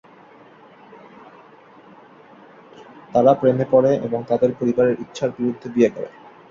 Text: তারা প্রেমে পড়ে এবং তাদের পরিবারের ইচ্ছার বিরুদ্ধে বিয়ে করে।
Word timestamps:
তারা 3.13 3.31
প্রেমে 3.33 3.65
পড়ে 3.71 3.91
এবং 4.07 4.19
তাদের 4.29 4.51
পরিবারের 4.59 4.99
ইচ্ছার 5.03 5.29
বিরুদ্ধে 5.37 5.67
বিয়ে 5.75 5.89
করে। 5.95 6.09